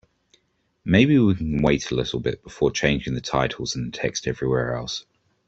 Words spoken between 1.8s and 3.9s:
a little bit before changing the titles